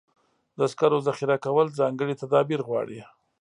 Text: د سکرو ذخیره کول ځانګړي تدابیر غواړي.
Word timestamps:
د 0.57 0.59
سکرو 0.71 0.99
ذخیره 1.07 1.37
کول 1.45 1.67
ځانګړي 1.79 2.13
تدابیر 2.21 2.59
غواړي. 2.67 2.99